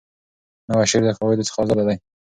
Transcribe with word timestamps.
نوی 0.67 0.87
شعر 0.91 1.03
د 1.05 1.09
قواعدو 1.17 1.47
څخه 1.47 1.59
آزاده 1.63 1.83
دی. 1.87 1.95